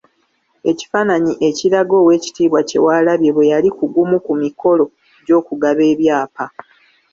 [0.71, 4.83] Ekifaananyi ekiraga Oweekitiibwa Kyewalabye bwe yali ku gumu ku mikolo
[5.25, 6.45] gy’okugaba ebyapa.